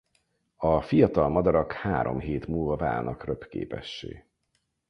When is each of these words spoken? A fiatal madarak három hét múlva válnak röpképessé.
A 0.57 0.81
fiatal 0.81 1.29
madarak 1.29 1.71
három 1.71 2.19
hét 2.19 2.47
múlva 2.47 2.75
válnak 2.75 3.23
röpképessé. 3.25 4.25